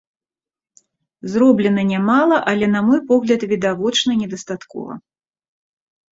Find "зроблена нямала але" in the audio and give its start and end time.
1.33-2.65